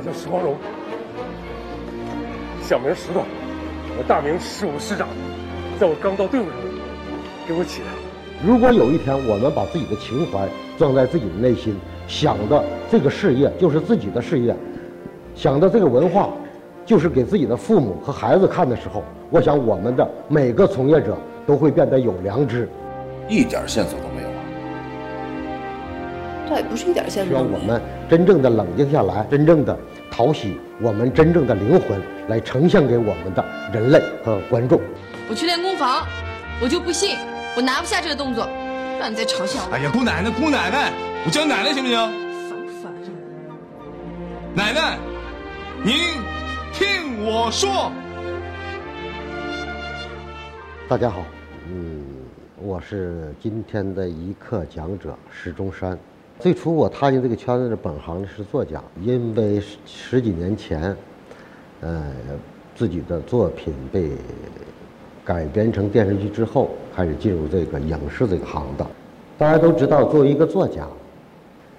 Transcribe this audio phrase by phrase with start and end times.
[0.00, 0.56] 我叫石光荣，
[2.62, 3.20] 小名石头，
[3.98, 5.06] 我大名十五师长，
[5.78, 6.54] 在我刚到队伍上，
[7.46, 7.86] 给我起的。
[8.42, 11.76] 如果有一天我们把自己的情怀装在自己的内心，
[12.08, 14.56] 想的这个事业就是自己的事业，
[15.34, 16.30] 想的这个文化
[16.86, 21.14] 就是给自己的父母和孩子看的时候，我想我们的每个从业者
[21.46, 22.66] 都会变得有良知。
[23.28, 24.29] 一点线索都没有
[26.50, 26.54] 啊！
[26.54, 27.58] 倒也不是一点线需索都没有。
[27.58, 29.78] 要我们真正的冷静下来，真正的
[30.10, 34.80] 讨喜我们真正的灵魂，来呈现给我们的人类和观众。
[35.28, 36.04] 我去练功房，
[36.60, 37.16] 我就不信
[37.56, 38.48] 我拿不下这个动作，
[38.98, 39.74] 让你再嘲笑我。
[39.74, 40.92] 哎呀，姑奶奶，姑奶奶，
[41.24, 41.96] 我叫奶奶行不行？
[42.50, 43.12] 烦不烦人？
[44.52, 44.98] 奶奶，
[45.84, 45.94] 您
[46.72, 47.92] 听我说。
[50.88, 51.24] 大家好，
[51.68, 52.02] 嗯，
[52.60, 55.96] 我是今天的一课讲者石中山。
[56.40, 60.96] 最初我踏进这个圈子的本行是作家，因为十十几年前，
[61.82, 62.10] 呃，
[62.74, 64.12] 自己的作品被
[65.22, 68.88] 改编成电视剧之后，开始进入这个影视这个行当。
[69.36, 70.88] 大家都知道，作为一个作家，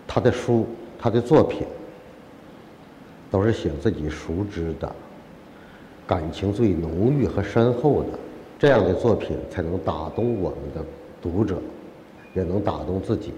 [0.07, 0.67] 他的书、
[0.99, 1.65] 他的作品，
[3.31, 4.95] 都是写自己熟知的，
[6.05, 8.09] 感情最浓郁和深厚的，
[8.59, 10.85] 这样的作品才能打动我们的
[11.19, 11.57] 读者，
[12.35, 13.33] 也能打动自己。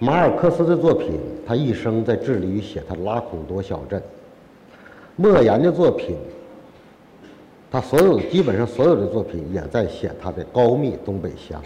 [0.00, 4.00] 马尔克斯的作品，他一生在致力于写他的拉孔多小镇；
[5.16, 6.16] 莫言的作品，
[7.68, 11.60] 他所有基本上所有的作品也在写他的高密东北乡。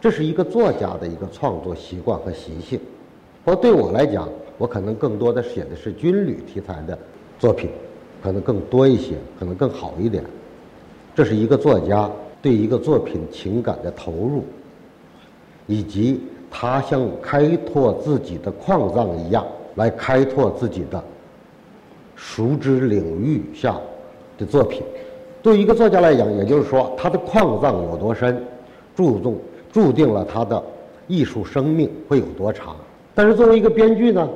[0.00, 2.80] 这是一个作家的一个创作习惯和习性。
[3.44, 4.26] 不过对我来讲，
[4.56, 6.98] 我可能更多的写的是军旅题材的
[7.38, 7.68] 作品，
[8.22, 10.24] 可能更多一些，可能更好一点。
[11.14, 12.10] 这是一个作家
[12.40, 14.42] 对一个作品情感的投入，
[15.66, 16.20] 以及
[16.58, 21.04] 他像开拓自己的矿藏一样来开拓自己的
[22.14, 23.76] 熟知领域下
[24.38, 24.82] 的作品。
[25.42, 28.42] 对一个作家来讲，也就是说，他的矿藏有多深，
[28.94, 29.36] 注重
[29.70, 30.62] 注定了他的
[31.06, 32.74] 艺术生命会有多长。
[33.14, 34.26] 但是作为一个编剧呢，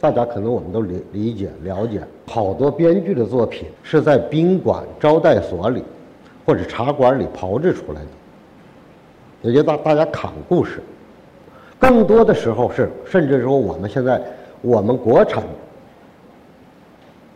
[0.00, 5.84] 大家可能我们都理理解了解，好多编剧的作品是在宾馆招待所里
[6.44, 8.08] 或者茶馆里炮制出来的，
[9.42, 10.82] 也就大大家侃故事。
[11.78, 14.20] 更多的时候是，甚至说我们现在
[14.60, 15.42] 我们国产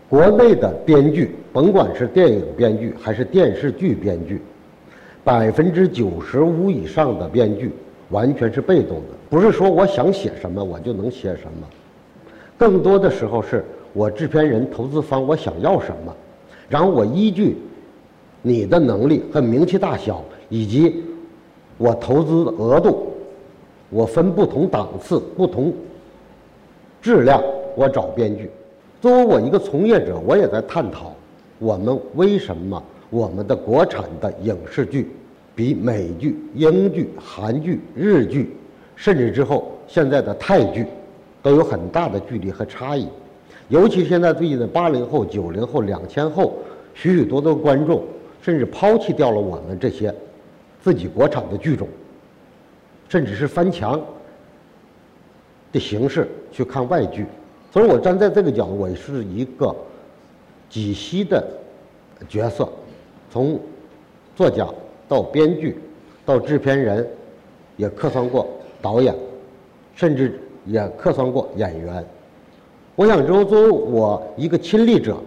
[0.08, 4.42] 国内的编剧，甭管是电影编剧还是电视剧编剧，
[5.24, 7.70] 百分之九十五以上的编剧
[8.10, 11.66] 完全是被动的，不是说我想写什么我就能写什么，
[12.58, 16.14] 更多的时候是我制片人、投资方我想要什么，
[16.68, 17.56] 然后我依据
[18.42, 21.02] 你的能力和名气大小，以及
[21.78, 23.11] 我投资额度，
[23.92, 25.70] 我分不同档次、不同
[27.02, 27.42] 质量，
[27.76, 28.50] 我找编剧。
[29.02, 31.14] 作为我一个从业者，我也在探讨
[31.58, 35.10] 我们为什么我们的国产的影视剧
[35.54, 38.56] 比美剧、英剧、韩剧、日剧，
[38.96, 40.86] 甚至之后现在的泰剧，
[41.42, 43.06] 都有很大的距离和差异。
[43.68, 46.54] 尤其现在最近的八零后、九零后、两千后，
[46.94, 48.02] 许许多多观众
[48.40, 50.14] 甚至抛弃掉了我们这些
[50.80, 51.86] 自己国产的剧种，
[53.12, 54.00] 甚至是翻墙
[55.70, 57.26] 的形式去看外剧。
[57.70, 59.76] 所以我站在这个角度，我是一个
[60.70, 61.46] 几栖的
[62.26, 62.66] 角色，
[63.30, 63.60] 从
[64.34, 64.66] 作家
[65.10, 65.78] 到编剧，
[66.24, 67.06] 到制片人，
[67.76, 68.48] 也客串过
[68.80, 69.14] 导演，
[69.94, 72.02] 甚至也客串过演员。
[72.96, 75.18] 我想之后，作为我一个亲历者，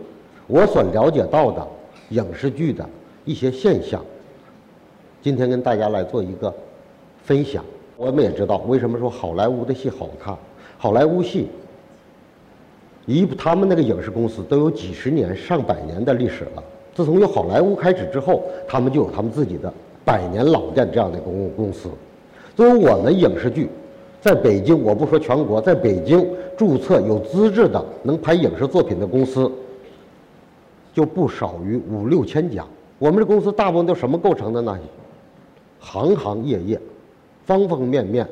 [0.47, 1.67] 我所了解到的
[2.09, 2.83] 影视剧的
[3.25, 4.03] 一些现象，
[5.21, 6.51] 今天跟大家来做一个
[7.23, 7.63] 分享。
[7.97, 10.35] 我们也知道，为什么说好莱坞的戏好看？
[10.77, 11.47] 好莱坞戏。
[13.05, 16.63] 一他们那个影视公司都有几十年、上百年的历史了。
[16.93, 19.71] 自从有好莱坞开始之后，他们就有他们自己的
[20.03, 21.89] 百年老店这样的公公司。
[22.55, 23.69] 作为我们影视剧，
[24.19, 26.27] 在北京，我不说全国，在北京
[26.57, 29.49] 注册有资质的能拍影视作品的公司，
[30.93, 32.65] 就不少于五六千家。
[32.97, 34.77] 我们这公司大部分都什么构成的呢？
[35.79, 36.81] 行行业业，
[37.45, 38.27] 方方面面，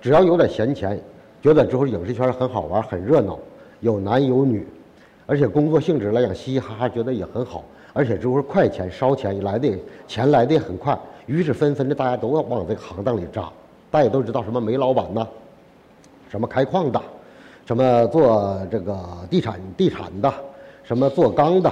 [0.00, 0.98] 只要有点闲钱，
[1.42, 3.38] 觉得之后影视圈很好玩、很热闹。
[3.80, 4.66] 有男有女，
[5.26, 7.62] 而且工作性质来讲嘻嘻哈哈，觉得也很好，
[7.92, 9.68] 而且就是快钱烧钱来的
[10.08, 13.50] 钱来的也很快，于是纷纷的大家都要往这个行当里扎。
[13.90, 15.26] 大家都知道什么煤老板呐，
[16.30, 17.00] 什么开矿的，
[17.66, 20.32] 什么做这个地产地产的，
[20.82, 21.70] 什么做钢的，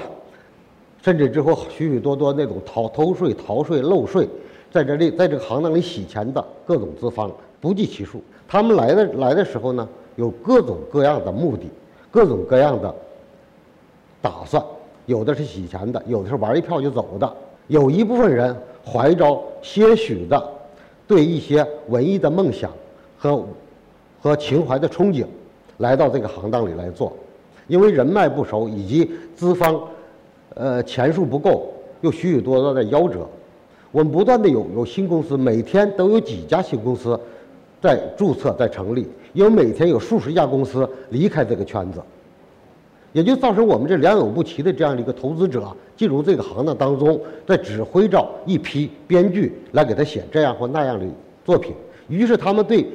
[1.03, 4.29] 甚至之后许许多多那种逃偷税、逃税、漏税，
[4.73, 7.31] 在这里在这个行当里洗钱的各种资方
[7.61, 8.23] 不计其数。
[8.49, 11.67] 他们来的来的时候呢，有各种各样的目的。
[12.11, 12.95] 各种各样的
[14.21, 14.63] 打算，
[15.07, 17.37] 有的是洗钱的，有的是玩一票就走的，
[17.69, 18.55] 有一部分人
[18.85, 20.53] 怀着些许的
[21.09, 22.71] 对一些文艺的梦想
[23.17, 23.43] 和
[24.21, 25.25] 和情怀的憧憬，
[25.79, 27.11] 来到这个行当里来做，
[27.67, 29.81] 因为人脉不熟以及资方
[30.53, 31.73] 呃钱数不够，
[32.03, 33.27] 又许许多多的夭折。
[33.93, 37.19] 我们不断的有有新公司，每天都有几家新公司
[37.81, 42.00] 在注册在成立，因为每天有数十家公司离开这个圈子，
[43.12, 51.05] 也就造成我们这良莠不齐的这样的一个投资者进入这个行当当中，在指挥着一批编剧来给他写这样或那样的
[51.44, 51.75] 作品，
[52.09, 52.87] 于是他们对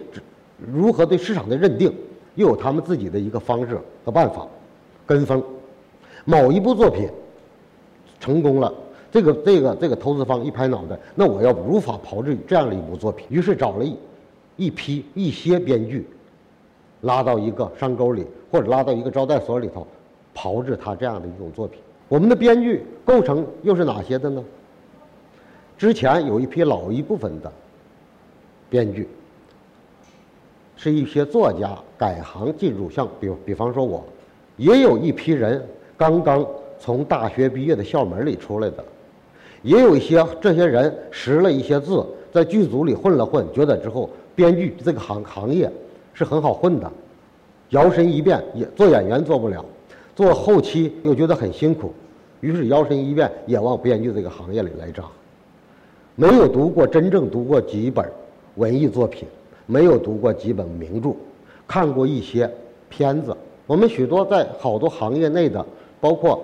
[0.73, 1.93] 如何对市场的认定，
[2.33, 4.47] 又有他们自己的一个方式和办法，
[5.05, 5.43] 跟风，
[6.25, 7.07] 某一部作品
[8.19, 8.73] 成功了。
[9.17, 13.97] 这个这个这个投资方一拍脑袋，那我要如法炮制这样的一部作品，于是找了一
[14.57, 16.07] 一批一些编剧，
[17.01, 19.87] 拉到一个山沟里或者拉到一个招待所里头，
[20.35, 21.81] 炮制他这样的一种作品。
[22.07, 24.43] 我们的编剧构成又是哪些的呢？
[25.79, 27.51] 之前有一批老一部分的
[28.69, 29.09] 编剧，
[30.75, 34.05] 是一些作家改行进入，像比比方说我，
[34.57, 35.67] 也有一批人
[35.97, 36.45] 刚刚
[36.79, 38.85] 从大学毕业的校门里出来的。
[39.63, 45.71] 也有一些这些人识了一些字，在剧组里混了混，觉得之后编剧这个行行业
[46.13, 46.91] 是很好混的，
[47.69, 49.65] 摇身一变也做演员做不了，
[50.15, 51.91] 做后期又觉得很辛苦，
[52.39, 55.03] 于是摇身一变也往编剧这个行业里来扎。
[56.15, 58.09] 没有读过真正读过几本
[58.55, 59.27] 文艺作品，
[59.65, 61.15] 没有读过几本名著，
[61.67, 62.49] 看过一些
[62.89, 63.35] 片子。
[63.65, 65.65] 我们许多在好多行业内的，
[65.99, 66.43] 包括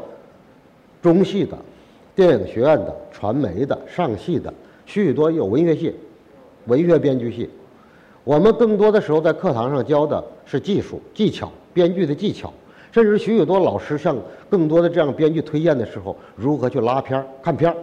[1.02, 1.58] 中戏的。
[2.16, 4.54] 电影学院的、传媒的、上戏的，
[4.86, 5.96] 许许多有文学系、
[6.68, 7.50] 文学编剧系。
[8.24, 12.54] 我们更多的时候在课堂上教的是技术、技巧、编剧的技巧，
[12.92, 14.16] 甚至许许多老师向
[14.50, 17.76] 更多的这样编剧推荐的时候，如何去拉片儿、看片儿，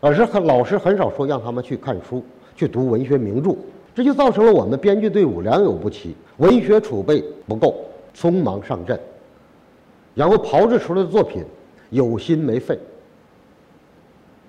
[0.00, 2.22] 而是很老师很少说让他们去看书、
[2.54, 3.56] 去读文学名著，
[3.94, 7.74] 这就造成了我们编剧队伍良莠不齐，文学储备不够，
[8.14, 8.98] 匆忙上阵，
[10.14, 11.44] 然后炮制出来的作品
[11.90, 12.78] 有心没肺。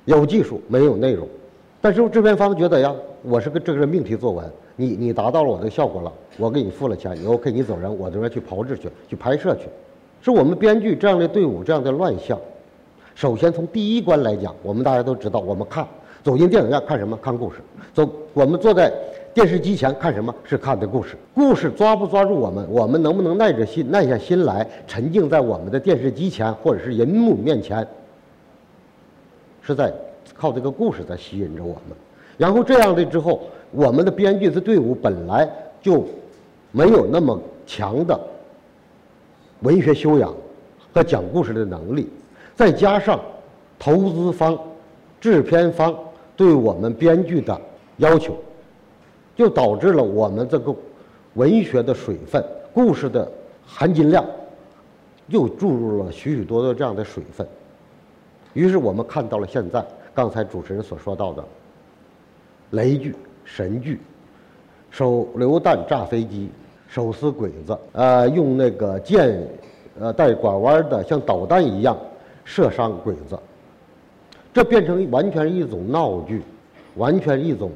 [0.08, 1.28] 有技术没有内容，
[1.82, 9.64] 但是制片方觉得呀，我是个这个命题作文，你你达到了我的效果了，我给你付了钱，你 OK，你走人，我这边去炮制去，去拍摄去，
[10.22, 12.40] 是我们编剧这样的队伍这样的乱象。
[13.16, 15.86] 首先从第一关来讲，我们大家都知道，我们看
[16.24, 17.20] 走进电影院看什么？
[17.22, 17.58] 看故事。
[17.94, 18.90] 走，我们坐在
[19.34, 20.34] 电视机前看什么？
[20.46, 21.18] 是看的故事。
[21.36, 22.66] 故事抓不抓住我们？
[22.72, 27.86] 我们能不能耐着心耐下心来，沉浸在我们的电视机前或者是银幕面前？
[29.68, 29.94] 是在
[30.34, 31.98] 靠这个故事在吸引着我们，
[32.38, 33.42] 然后这样的之后，
[33.72, 35.46] 我们的编剧的队伍本来
[35.82, 36.08] 就
[36.72, 38.18] 没有那么强的
[39.60, 40.34] 文学修养
[40.94, 42.08] 和讲故事的能力，
[42.56, 43.20] 再加上
[43.78, 44.58] 投资方、
[45.20, 45.94] 制片方
[46.38, 47.60] 对我们编剧的
[47.98, 48.38] 要求，
[49.36, 50.74] 就导致了我们这个
[51.34, 52.42] 文学的水分、
[52.74, 53.30] 故事的
[53.66, 54.26] 含金量
[55.28, 57.46] 又注入了许许多多这样的水分。
[58.58, 61.44] 于是我们看到了现在刚才主持人所说到的
[62.72, 63.16] 雷剧、
[63.46, 64.00] 神剧，
[64.90, 66.50] 手榴弹炸飞机，
[66.88, 69.48] 手撕鬼子，呃，用那个箭，
[70.00, 71.96] 呃，带拐弯的像导弹一样
[72.46, 73.38] 射伤鬼子，
[74.52, 76.42] 这变成完全一种闹剧，
[76.96, 77.70] 完全一种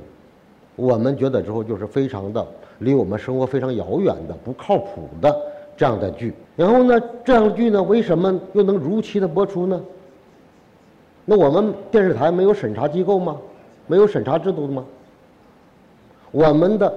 [0.75, 2.43] 我们觉得之后就是非常的
[2.79, 5.39] 离我们生活非常遥远的不靠谱的
[5.77, 6.33] 这样的剧。
[6.55, 9.79] 然后呢，这样的剧呢，为什么又能如期的播出呢？
[11.25, 13.37] 那我们电视台没有审查机构吗？
[13.87, 14.85] 没有审查制度吗？
[16.31, 16.93] 我们的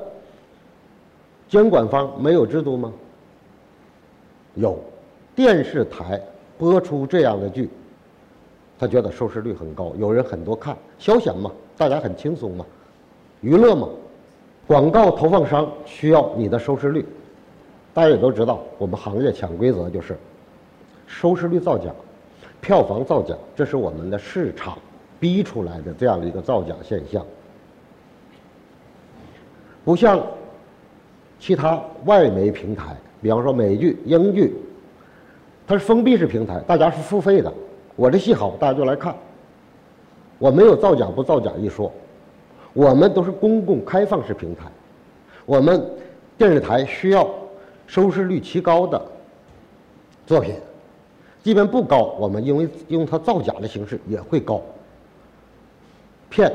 [1.48, 2.92] 监管方没有制度吗？
[4.54, 4.78] 有，
[5.34, 6.20] 电视台
[6.56, 7.68] 播出这样的剧，
[8.78, 12.64] 他觉得收视率很高，有人很多看，消遣嘛，大家很轻松嘛，
[13.40, 13.88] 娱乐嘛。
[14.66, 17.04] 广告投放商需要你的收视率，
[17.92, 20.16] 大家也都知道，我们行业潜规则就是
[21.06, 21.90] 收视率造假。
[22.64, 24.78] 票房造假，这是我们的市场
[25.21, 27.23] 逼出来的这样的一个造假现象。
[29.85, 30.18] 不像
[31.38, 34.54] 其他外媒平台，比方说美剧、英剧，
[35.66, 37.52] 它是封闭式平台，大家是付费的。
[37.97, 39.14] 我这戏好，大家就来看。
[40.38, 41.92] 我没有造假不造假一说，
[42.73, 44.64] 我们都是公共开放式平台。
[45.44, 45.87] 我们
[46.38, 47.28] 电视台需要
[47.87, 49.00] 收视率极高的
[50.26, 50.54] 作品。
[51.44, 54.62] 即便不高，我们因为用它造假的形式也会高，
[56.30, 56.50] 骗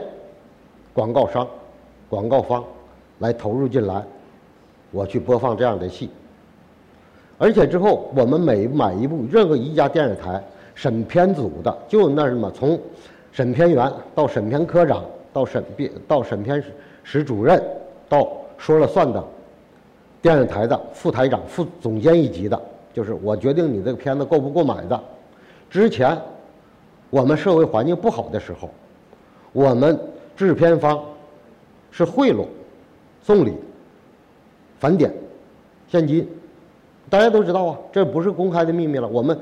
[0.93, 1.47] 广告商、
[2.09, 2.63] 广告方
[3.19, 4.03] 来投入进来，
[4.89, 6.09] 我去播放这样的戏。
[7.37, 10.43] 而且之后我们每买一部任何一家电视台
[10.73, 12.77] 审片组的，就那什么从
[13.31, 17.63] 审片员到审片科长到审编到审片室室主任
[18.09, 18.27] 到
[18.57, 19.23] 说了算的
[20.19, 22.59] 电视台的副台长、副总监一级的，
[22.93, 24.99] 就是我决定你这个片子够不够买的。
[25.69, 26.17] 之前
[27.09, 28.69] 我们社会环境不好的时候，
[29.51, 29.97] 我们
[30.35, 31.03] 制片方
[31.91, 32.45] 是贿赂、
[33.21, 33.53] 送礼、
[34.79, 35.13] 返点、
[35.87, 36.27] 现金，
[37.09, 39.07] 大家都知道啊，这不是公开的秘密了。
[39.07, 39.37] 我们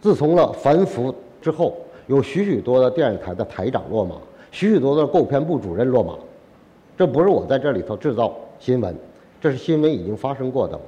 [0.00, 4.16] 自从了反腐之后，有许许多的电视台的台长落马，
[4.50, 6.14] 许许多的购片部主任落马，
[6.96, 8.94] 这不是我在这里头制造新闻，
[9.40, 10.78] 这是新闻已经发生过的。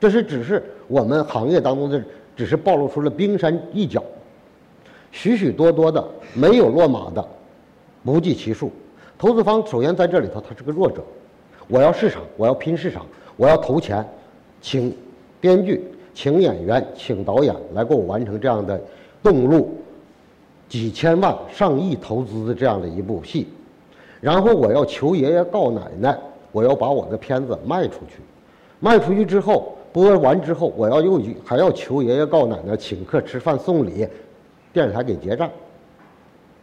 [0.00, 2.02] 这是只是我们行业当中的，
[2.36, 4.02] 只是暴露出了冰山一角，
[5.12, 7.26] 许许多多的没有落马的
[8.04, 8.70] 不计其数。
[9.16, 11.02] 投资方首先在这里头，他是个弱者，
[11.68, 14.04] 我要市场，我要拼市场，我要投钱，
[14.60, 14.94] 请
[15.40, 18.78] 编剧、请演员、请导演来给我完成这样的
[19.22, 19.72] 动路
[20.68, 23.46] 几千万、上亿投资的这样的一部戏，
[24.20, 26.18] 然后我要求爷爷告奶奶，
[26.50, 28.16] 我要把我的片子卖出去，
[28.80, 34.04] 卖出去之后播完之后，我要又去还要求爷爷告奶奶，请客吃饭送礼，
[34.72, 35.48] 电视台给结账，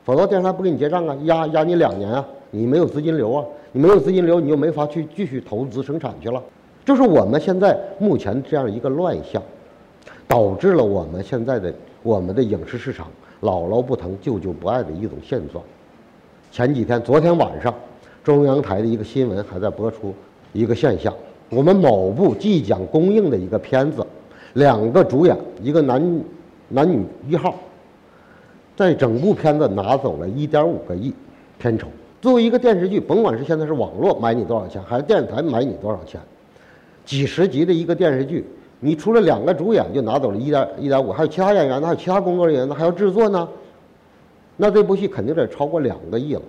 [0.03, 6.43] 否则电视台不给你结账啊，压压你两年啊，你没有资金流啊，你没有资金流，你就没法去继续投资生产去了。
[6.83, 9.41] 就是我们现在目前这样一个乱象，
[10.27, 11.73] 导致了我们现在的
[12.03, 13.07] 我们的影视市场
[13.43, 15.63] 姥姥不疼舅舅不爱的一种现状。
[16.51, 17.73] 前几天，昨天晚上，
[18.25, 20.13] 中央台的一个新闻还在播出
[20.51, 21.13] 一个现象：
[21.51, 24.05] 我们某部即将公映的一个片子，
[24.53, 26.21] 两个主演，一个男
[26.69, 27.53] 男女一号，
[28.73, 31.13] 在整部片子拿走了一点五个亿
[31.59, 31.87] 片酬。
[32.21, 36.21] 作为一个电视剧，甭管是现在是网络买你多少钱，还是电视台买你多少钱，
[37.03, 38.45] 几十集的一个电视剧，
[38.79, 43.45] 你除了两个主演就拿走了一点一点五，还有其他演员呢，还有其他工作人员呢，还要制作呢，
[44.55, 46.41] 那这部戏肯定得超过两个亿了。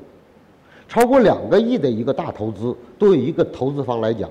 [0.89, 4.31] 超过两个亿的一个大投资，对于一个投资方来讲，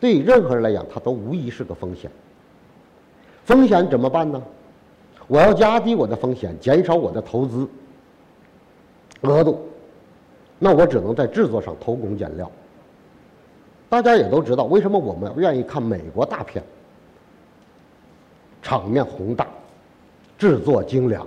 [0.00, 2.10] 对任何人来讲，它都无疑是个风险。
[3.44, 4.42] 风险怎么办呢？
[5.28, 7.68] 我要压低我的风险，减少我的投资
[9.22, 9.66] 额度，
[10.58, 12.50] 那我只能在制作上偷工减料。
[13.88, 16.62] 大家也都知道，为什么我们愿意看美国大片？
[18.62, 19.46] 场面宏大，
[20.36, 21.24] 制作精良，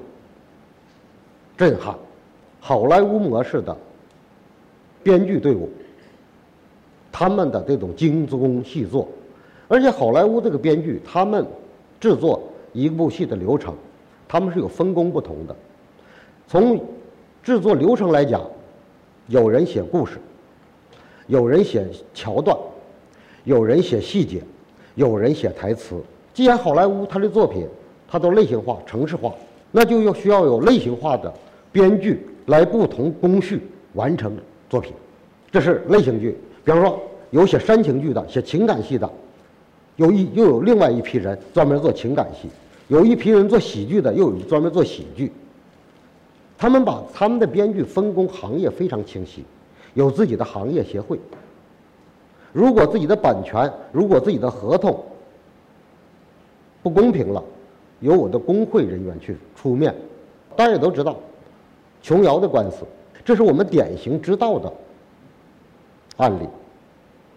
[1.58, 1.96] 震撼，
[2.60, 3.76] 好莱坞模式的
[5.02, 5.70] 编剧队伍，
[7.20, 9.06] 他们的这种精工细作，
[9.68, 11.46] 而且好莱坞这个编剧，他们
[12.00, 13.74] 制作一部戏的流程，
[14.26, 15.54] 他们是有分工不同的。
[16.48, 16.82] 从
[17.44, 18.42] 制作流程来讲，
[19.28, 20.18] 有人写故事，
[21.28, 22.58] 有人写桥段，
[23.44, 24.42] 有人写细节，
[24.96, 25.96] 有人写台词。
[26.34, 27.68] 既然好莱坞它的作品，
[28.08, 29.36] 它都类型化、程式化，
[29.74, 31.34] 那就要需要有类型化的
[31.70, 34.38] 编剧来不同工序完成
[34.70, 34.94] 作品。
[35.52, 36.38] 这是类型剧。
[36.62, 39.10] 比方说，有写煽情剧的，写情感戏的，
[39.98, 42.50] 有一又有另外一批人专门做情感戏，
[42.88, 45.32] 有一批人做喜剧的，又有专门做喜剧。
[46.58, 49.46] 他们把他们的编剧分工行业非常清晰，
[49.94, 51.20] 有自己的行业协会。
[52.52, 55.02] 如果自己的版权，如果自己的合同
[56.82, 57.44] 不公平了，
[58.00, 59.96] 由我的工会人员去出面。
[60.56, 61.16] 大家也都知道，
[62.02, 62.80] 琼瑶的官司，
[63.24, 64.74] 这是我们典型知道的
[66.18, 66.48] 案例。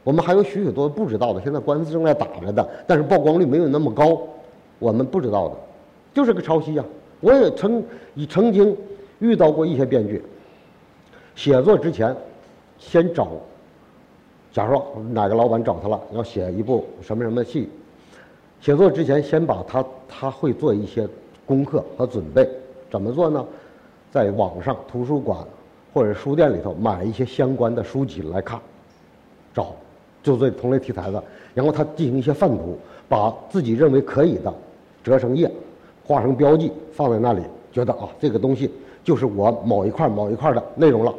[0.04, 4.21] 我们还有许许多不知道的，现在官司正在打着的，但是曝光率没有那么高，
[4.78, 5.54] 我们不知道的，
[6.12, 6.85] 就是个抄袭呀、
[7.21, 8.76] 我也曾已曾经
[9.21, 10.23] 遇到过一些编剧，
[11.37, 12.14] 写作之前
[12.78, 13.28] 先找，
[14.52, 17.68] 假如说哪个老板找他了，要写一部什么什么戏，
[18.61, 21.09] 写作之前先把他他会做一些
[21.47, 22.49] 功课和准备，
[22.90, 23.44] 怎么做呢？
[24.11, 25.38] 在网上、图书馆
[25.94, 28.61] 或者书店里头买一些相关的书籍来看，
[29.54, 29.75] 找
[30.23, 31.23] 就这同类题材的，
[31.55, 34.55] 然后他进行一些范图，把自己认为可以的
[35.02, 35.50] 折成页，
[36.05, 38.71] 画成标记放在那里，觉得啊这个东西
[39.02, 41.12] 就是我某一块某一块的内容了，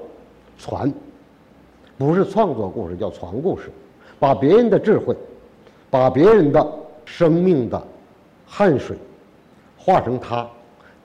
[0.58, 0.92] 传，
[1.98, 3.70] 不是创作故事，叫传故事，
[4.20, 5.16] 把别人的智慧，
[5.90, 6.66] 把别人的
[7.06, 7.82] 生命的
[8.46, 8.96] 汗水，
[9.78, 10.48] 化成他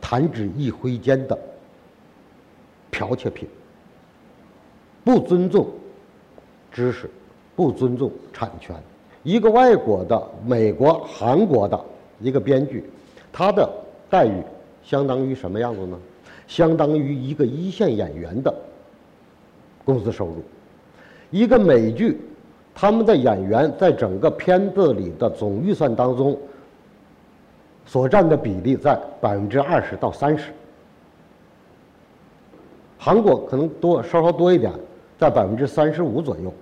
[0.01, 1.37] 弹指一挥间的
[2.93, 3.49] 剽窃品，
[5.05, 5.67] 不尊重
[6.71, 7.11] 知识，
[7.59, 8.77] 不尊重产权。
[9.25, 11.79] 一个外国的、美国、韩国的
[12.21, 12.85] 一个编剧，
[13.33, 13.69] 他的
[14.09, 14.41] 待遇
[14.85, 15.99] 相当于什么样子呢？
[16.47, 18.55] 相当于一个一线演员的
[19.85, 20.37] 工资收入。
[21.33, 22.21] 一个美剧，
[22.73, 26.39] 他们的演员在整个片子里的总预算当中
[27.85, 30.53] 所占的比例在百分之二十到三十。
[32.97, 34.73] 韩国可能多稍稍多一点，
[35.19, 36.55] 在百分之三十五左右，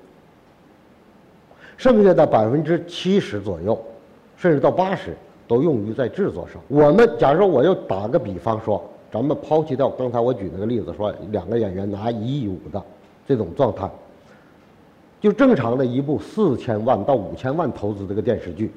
[1.77, 3.79] 剩下的百分之七十左右，
[4.37, 5.15] 甚至到八十，
[5.47, 6.61] 都用于在制作上。
[6.69, 12.83] 我们假如说我又打个比方说，咱们抛弃掉刚才我举那个例子，说两个演员拿一亿五的
[13.27, 13.89] 这种状态，
[15.21, 18.73] 就正常的一部四千万到五千万投资这个电视剧，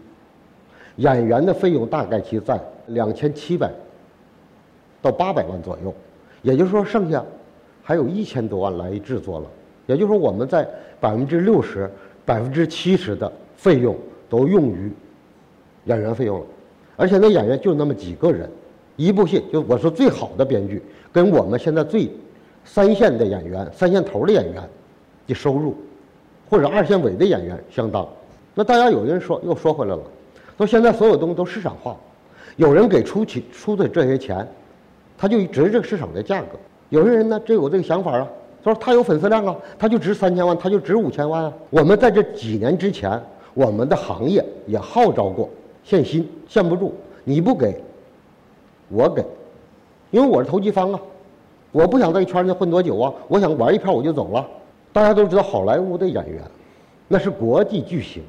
[0.98, 3.72] 演员的费用大概其在两千七百
[5.02, 5.94] 到八百万左右，
[6.42, 7.24] 也就是说剩下。
[7.82, 9.48] 还有一千多万来制作了，
[9.88, 10.64] 也就是说，我们在
[11.00, 11.90] 百分之六十、
[12.30, 13.98] 百分之七十的费用
[14.30, 14.92] 都用于
[15.86, 16.46] 演员费用了，
[16.96, 18.48] 而且那演员就那么几个人，
[18.98, 20.80] 一部戏就我说最好的编剧
[21.12, 22.08] 跟我们现在最
[22.64, 24.62] 三线的演员、三线头的演员
[25.26, 25.76] 的收入，
[26.48, 28.08] 或者二线尾的演员相当。
[28.54, 30.02] 那大家有人说又说回来了，
[30.56, 31.98] 说现在所有东西都市场化，
[32.58, 34.48] 有人给出起出的这些钱，
[35.18, 36.50] 他就值这个市场的价格。
[36.90, 38.28] 有些人呢，这有这个想法啊，
[38.64, 41.54] 他说他有粉丝量啊，他就值三千万，他就值五千万啊。
[41.70, 43.22] 我们在这几年之前，
[43.54, 45.50] 我们的行业也号召过
[45.84, 47.82] 限薪，限不住，你不给，
[48.90, 49.24] 我给，
[50.12, 51.00] 因为我是投机方啊，
[51.72, 54.46] 我不想在圈内混多久啊，我想玩一票我就走了。
[54.92, 56.42] 大家都知道好莱坞的演员，
[57.08, 58.22] 那是国际巨星，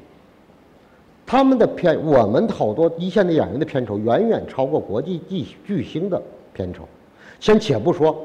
[1.25, 6.21] 他们的片，我们好多一线的演员的片酬远远超过国际巨巨星的
[6.53, 6.83] 片酬，
[7.39, 8.15] 先且不说。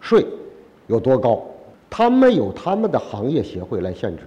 [0.00, 0.22] 税
[0.86, 1.42] 有多高？
[1.90, 4.24] 他们有他们的行业协会来限制，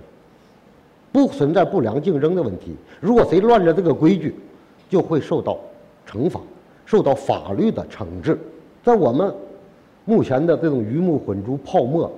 [1.11, 2.75] 不存在不良竞争的问题。
[3.01, 4.33] 如果谁乱了这个规矩，
[4.89, 5.59] 就会受到
[6.09, 6.39] 惩罚，
[6.85, 8.39] 受到法律的惩治。
[8.83, 9.33] 在我们
[10.05, 12.09] 目前的这种鱼目混珠、泡沫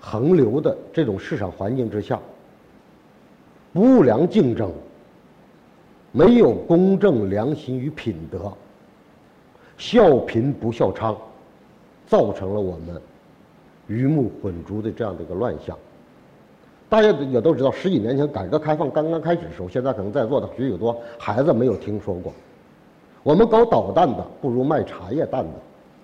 [0.00, 2.18] 横流的这种市场环境之下，
[3.72, 4.72] 不良竞争，
[6.10, 8.52] 没有公正、良心与品德，
[9.78, 11.14] 笑贫不笑娼。
[12.08, 13.00] 造成了我们
[13.86, 15.76] 鱼目混珠的这样的一个乱象。
[16.88, 22.32] 大家也都知道，十几年前改革开放刚刚开始的时候，现在可能在座的许许多孩子没有听说过。
[23.22, 25.50] 我们搞导弹的不如卖茶叶蛋的。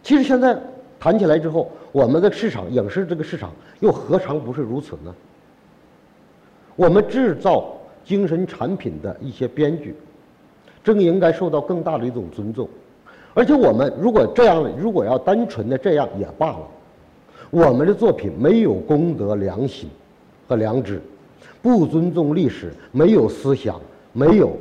[0.02, 0.58] 其实现在
[0.98, 5.14] 谈起来之后，我们的市场影视这个市场又何尝不是如此呢？
[6.74, 9.94] 我们制造精神产品的一些编剧，
[10.82, 12.66] 正应该受到更大的一种尊重。
[13.34, 16.66] 而且我们如果这样，如果要单纯的这样也罢了。
[17.50, 19.88] 我们的作品没有公德、良心
[20.46, 21.00] 和良知，
[21.62, 23.80] 不尊重历史，没有思想，
[24.12, 24.56] 没有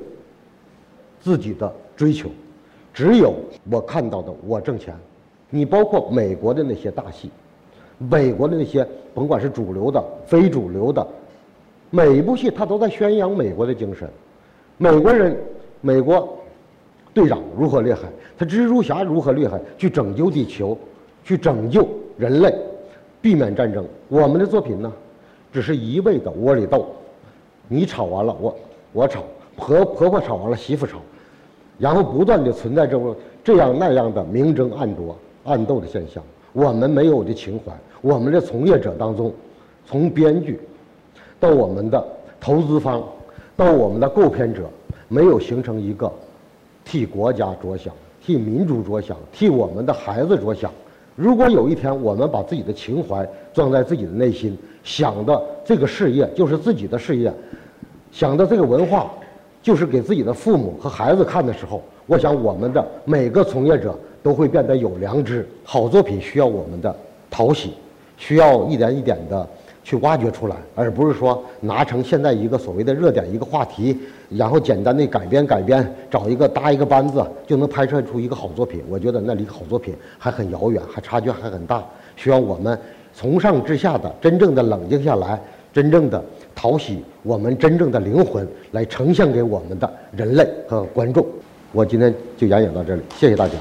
[1.20, 2.30] 自己的追求，
[2.94, 3.34] 只有
[3.70, 4.96] 我看到的我挣钱。
[5.50, 7.30] 你包括美国的那些大戏，
[7.98, 11.06] 美国的那些甭管是主流的、非主流的，
[11.90, 14.10] 每一部戏他都在宣扬美国的精神。
[14.78, 15.38] 美国人，
[15.82, 16.34] 美国。
[17.14, 18.02] 队长如何厉害？
[18.38, 19.60] 他蜘蛛侠如何厉害？
[19.76, 20.78] 去拯救地球，
[21.24, 22.54] 去拯救人类，
[23.22, 23.86] 避免战争。
[24.08, 24.92] 我们的作品呢，
[25.52, 26.88] 只是一味的窝里斗，
[27.68, 28.56] 你吵完了，我
[28.94, 29.24] 我吵，
[29.56, 30.98] 婆婆婆吵完了，媳妇吵，
[31.78, 36.24] 然后不断的存在这种这样那样的明争暗夺、暗斗的现象。
[36.54, 39.32] 我们没有的情怀，我们的从业者当中，
[39.86, 40.60] 从编剧
[41.40, 42.04] 到我们的
[42.40, 43.04] 投资方，
[43.56, 44.70] 到我们的购片者，
[45.08, 46.12] 没有形成一个。
[46.84, 50.72] 替国家着想，替民族着想，替我们的孩子着想。
[51.18, 57.34] 如果有一天我们把自己的情怀装在自己的内心，想的这个事业就是自己的事业，
[58.12, 59.12] 想的这个文化
[59.64, 65.44] 就是给自己的父母和孩子看的时候，我想我们的每个从业者都会变得有良知。
[65.64, 66.96] 好作品需要我们的
[67.32, 67.74] 讨喜，
[68.16, 69.48] 需要一点一点的。
[69.88, 73.98] 去挖掘出来，而不是说拿成现在一个所谓的热点一个话题，
[74.28, 78.84] 然后简单的改编改编，找一个搭一个班子就能拍摄出一个好作品。
[78.90, 81.82] 我觉得那离好作品还很遥远，还差距还很大。
[82.18, 82.78] 需要我们
[83.14, 85.40] 从上至下的真正的冷静下来，
[85.72, 86.22] 真正的
[86.54, 91.26] 讨喜我们真正的灵魂，来呈现给我们的人类和观众。
[91.72, 93.54] 我今天就演讲到这里，谢谢大家。